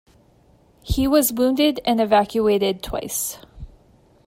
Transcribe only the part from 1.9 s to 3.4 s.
evacuated twice.